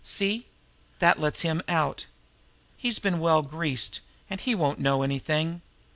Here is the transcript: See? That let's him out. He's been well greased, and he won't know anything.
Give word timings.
See? 0.03 0.47
That 0.97 1.19
let's 1.19 1.41
him 1.41 1.61
out. 1.67 2.07
He's 2.75 2.97
been 2.97 3.19
well 3.19 3.43
greased, 3.43 3.99
and 4.31 4.41
he 4.41 4.55
won't 4.55 4.79
know 4.79 5.03
anything. 5.03 5.61